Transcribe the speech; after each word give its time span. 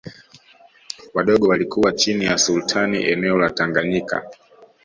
Wadogo 1.13 1.47
walikuwa 1.47 1.91
chini 1.93 2.25
ya 2.25 2.37
Sultani 2.37 3.03
eneo 3.03 3.37
la 3.37 3.49
Tanganyika 3.49 4.31